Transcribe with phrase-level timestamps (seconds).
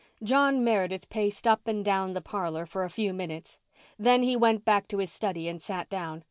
[0.23, 3.59] John Meredith paced up and down the parlour for a few minutes;
[3.99, 6.19] then he went back to his study and sat down.